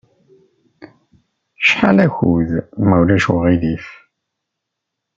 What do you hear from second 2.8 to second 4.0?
ma ulac aɣilif?